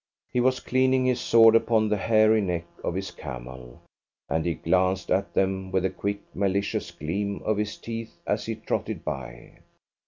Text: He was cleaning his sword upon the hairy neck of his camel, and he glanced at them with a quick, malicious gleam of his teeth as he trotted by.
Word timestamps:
He 0.33 0.39
was 0.39 0.59
cleaning 0.59 1.05
his 1.05 1.21
sword 1.21 1.53
upon 1.55 1.87
the 1.87 1.97
hairy 1.97 2.41
neck 2.41 2.63
of 2.83 2.95
his 2.95 3.11
camel, 3.11 3.83
and 4.27 4.43
he 4.47 4.55
glanced 4.55 5.11
at 5.11 5.35
them 5.35 5.69
with 5.69 5.85
a 5.85 5.91
quick, 5.91 6.21
malicious 6.33 6.89
gleam 6.89 7.39
of 7.45 7.57
his 7.57 7.77
teeth 7.77 8.17
as 8.25 8.47
he 8.47 8.55
trotted 8.55 9.05
by. 9.05 9.59